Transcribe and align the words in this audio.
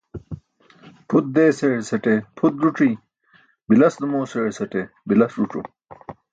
Pʰut 1.07 1.25
deesaẏasate 1.35 2.13
pʰut 2.37 2.53
ẓuc̣i, 2.61 2.89
bilas 3.67 3.93
Dumoosaẏasate 3.99 4.81
bilas 5.07 5.31
ẓuc̣o. 5.37 5.61